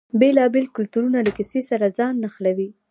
بیلابیل 0.19 0.65
کلتورونه 0.75 1.19
له 1.25 1.31
کیسې 1.37 1.61
سره 1.69 1.85
ځان 1.97 2.13
نښلوي. 2.23 2.69